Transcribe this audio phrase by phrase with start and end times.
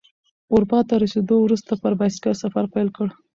[0.53, 3.07] اروپا ته رسیدو وروسته پر بایسکل سفر پیل کړ.